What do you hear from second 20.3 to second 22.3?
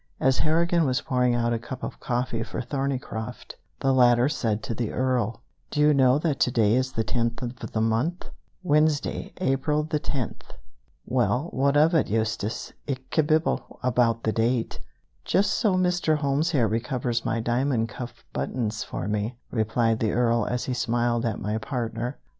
as he smiled at my partner.